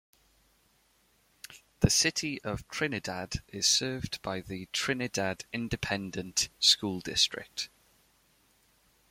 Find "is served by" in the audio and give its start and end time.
3.49-4.41